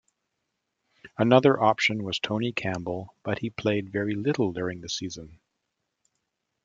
[1.15, 5.39] Another option was Tony Campbell, but he played very little during the season.